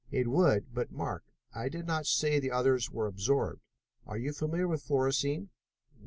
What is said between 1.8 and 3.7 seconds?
not say the others were absorbed.